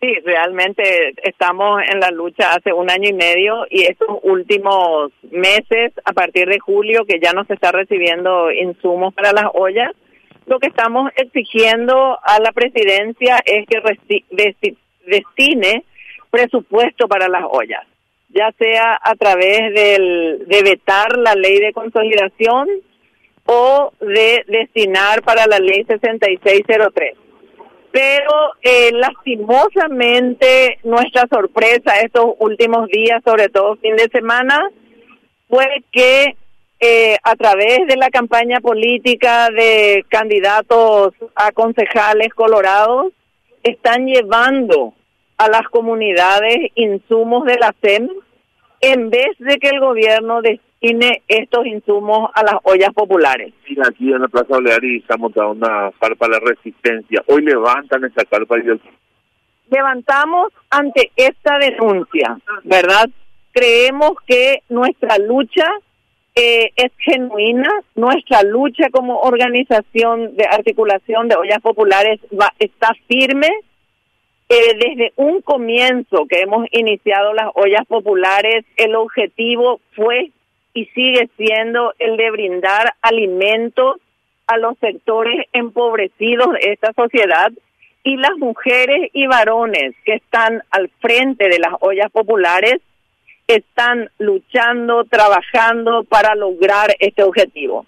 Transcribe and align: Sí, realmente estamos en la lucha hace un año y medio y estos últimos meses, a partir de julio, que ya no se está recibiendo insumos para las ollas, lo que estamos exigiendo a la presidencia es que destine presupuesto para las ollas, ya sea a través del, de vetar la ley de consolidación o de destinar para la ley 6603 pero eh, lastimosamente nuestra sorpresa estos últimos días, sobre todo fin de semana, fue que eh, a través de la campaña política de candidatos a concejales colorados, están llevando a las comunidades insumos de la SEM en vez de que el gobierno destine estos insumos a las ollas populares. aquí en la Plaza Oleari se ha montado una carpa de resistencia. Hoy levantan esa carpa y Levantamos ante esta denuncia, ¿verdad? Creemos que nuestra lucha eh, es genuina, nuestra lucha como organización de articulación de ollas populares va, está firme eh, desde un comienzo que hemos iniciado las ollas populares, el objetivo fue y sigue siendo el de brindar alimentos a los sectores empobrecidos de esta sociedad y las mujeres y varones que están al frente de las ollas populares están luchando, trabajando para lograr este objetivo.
Sí, 0.00 0.14
realmente 0.24 1.12
estamos 1.24 1.82
en 1.82 1.98
la 1.98 2.12
lucha 2.12 2.52
hace 2.52 2.72
un 2.72 2.88
año 2.88 3.08
y 3.08 3.14
medio 3.14 3.66
y 3.68 3.82
estos 3.82 4.20
últimos 4.22 5.10
meses, 5.22 5.92
a 6.04 6.12
partir 6.12 6.46
de 6.48 6.60
julio, 6.60 7.04
que 7.04 7.18
ya 7.18 7.32
no 7.32 7.44
se 7.46 7.54
está 7.54 7.72
recibiendo 7.72 8.52
insumos 8.52 9.12
para 9.12 9.32
las 9.32 9.46
ollas, 9.54 9.90
lo 10.46 10.60
que 10.60 10.68
estamos 10.68 11.10
exigiendo 11.16 12.16
a 12.22 12.38
la 12.38 12.52
presidencia 12.52 13.40
es 13.44 13.66
que 13.66 14.76
destine 15.04 15.84
presupuesto 16.30 17.08
para 17.08 17.28
las 17.28 17.42
ollas, 17.50 17.84
ya 18.28 18.52
sea 18.56 19.00
a 19.02 19.16
través 19.16 19.74
del, 19.74 20.44
de 20.46 20.62
vetar 20.62 21.18
la 21.18 21.34
ley 21.34 21.58
de 21.58 21.72
consolidación 21.72 22.68
o 23.46 23.92
de 23.98 24.44
destinar 24.46 25.22
para 25.22 25.48
la 25.48 25.58
ley 25.58 25.84
6603 25.88 27.27
pero 27.90 28.52
eh, 28.62 28.90
lastimosamente 28.92 30.78
nuestra 30.84 31.26
sorpresa 31.30 32.00
estos 32.02 32.34
últimos 32.38 32.88
días, 32.88 33.22
sobre 33.24 33.48
todo 33.48 33.76
fin 33.76 33.96
de 33.96 34.08
semana, 34.12 34.68
fue 35.48 35.66
que 35.90 36.36
eh, 36.80 37.16
a 37.22 37.34
través 37.34 37.86
de 37.88 37.96
la 37.96 38.10
campaña 38.10 38.60
política 38.60 39.50
de 39.50 40.04
candidatos 40.08 41.12
a 41.34 41.50
concejales 41.52 42.32
colorados, 42.34 43.12
están 43.62 44.06
llevando 44.06 44.94
a 45.36 45.48
las 45.48 45.62
comunidades 45.70 46.70
insumos 46.74 47.44
de 47.46 47.56
la 47.56 47.74
SEM 47.82 48.08
en 48.80 49.10
vez 49.10 49.30
de 49.38 49.58
que 49.58 49.68
el 49.68 49.80
gobierno 49.80 50.40
destine 50.80 51.22
estos 51.28 51.66
insumos 51.66 52.30
a 52.34 52.42
las 52.42 52.56
ollas 52.62 52.92
populares. 52.94 53.52
aquí 53.86 54.12
en 54.12 54.22
la 54.22 54.28
Plaza 54.28 54.56
Oleari 54.56 55.00
se 55.02 55.14
ha 55.14 55.16
montado 55.16 55.52
una 55.52 55.90
carpa 55.98 56.28
de 56.28 56.40
resistencia. 56.40 57.22
Hoy 57.26 57.42
levantan 57.42 58.04
esa 58.04 58.24
carpa 58.24 58.56
y 58.58 58.80
Levantamos 59.70 60.52
ante 60.70 61.10
esta 61.16 61.58
denuncia, 61.58 62.38
¿verdad? 62.64 63.08
Creemos 63.52 64.12
que 64.26 64.62
nuestra 64.70 65.18
lucha 65.18 65.66
eh, 66.34 66.70
es 66.76 66.92
genuina, 66.98 67.68
nuestra 67.94 68.42
lucha 68.44 68.88
como 68.90 69.18
organización 69.20 70.36
de 70.36 70.46
articulación 70.50 71.28
de 71.28 71.36
ollas 71.36 71.60
populares 71.60 72.20
va, 72.32 72.52
está 72.58 72.94
firme 73.08 73.48
eh, 74.48 74.74
desde 74.78 75.12
un 75.16 75.42
comienzo 75.42 76.24
que 76.26 76.40
hemos 76.40 76.66
iniciado 76.72 77.34
las 77.34 77.48
ollas 77.54 77.84
populares, 77.86 78.64
el 78.78 78.94
objetivo 78.94 79.80
fue 79.94 80.30
y 80.78 80.84
sigue 80.94 81.28
siendo 81.36 81.92
el 81.98 82.16
de 82.16 82.30
brindar 82.30 82.94
alimentos 83.02 83.96
a 84.46 84.58
los 84.58 84.78
sectores 84.78 85.44
empobrecidos 85.52 86.52
de 86.52 86.70
esta 86.72 86.92
sociedad 86.92 87.50
y 88.04 88.16
las 88.16 88.38
mujeres 88.38 89.10
y 89.12 89.26
varones 89.26 89.96
que 90.04 90.14
están 90.14 90.62
al 90.70 90.88
frente 91.00 91.48
de 91.48 91.58
las 91.58 91.72
ollas 91.80 92.12
populares 92.12 92.80
están 93.48 94.08
luchando, 94.18 95.02
trabajando 95.02 96.04
para 96.04 96.36
lograr 96.36 96.94
este 97.00 97.24
objetivo. 97.24 97.86